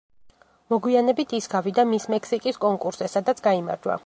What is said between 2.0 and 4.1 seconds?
მექსიკის“ კონკურსზე, სადაც გაიმარჯვა.